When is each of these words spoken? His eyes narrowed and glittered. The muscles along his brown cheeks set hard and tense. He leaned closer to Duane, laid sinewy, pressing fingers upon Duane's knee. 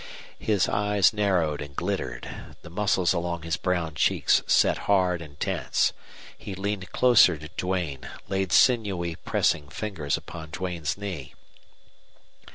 His 0.39 0.67
eyes 0.67 1.13
narrowed 1.13 1.61
and 1.61 1.75
glittered. 1.75 2.27
The 2.63 2.71
muscles 2.71 3.13
along 3.13 3.43
his 3.43 3.55
brown 3.55 3.93
cheeks 3.93 4.41
set 4.47 4.79
hard 4.89 5.21
and 5.21 5.39
tense. 5.39 5.93
He 6.35 6.55
leaned 6.55 6.91
closer 6.91 7.37
to 7.37 7.49
Duane, 7.55 8.09
laid 8.27 8.51
sinewy, 8.51 9.13
pressing 9.17 9.69
fingers 9.69 10.17
upon 10.17 10.49
Duane's 10.49 10.97
knee. 10.97 11.35